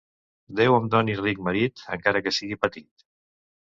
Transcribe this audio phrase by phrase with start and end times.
[0.59, 3.11] Déu em doni ric marit, encara que sigui petit.